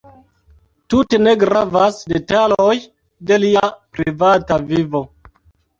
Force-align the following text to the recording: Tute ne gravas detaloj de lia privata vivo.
Tute 0.93 1.19
ne 1.25 1.33
gravas 1.43 2.01
detaloj 2.15 2.73
de 3.29 3.41
lia 3.47 3.69
privata 3.99 4.63
vivo. 4.75 5.09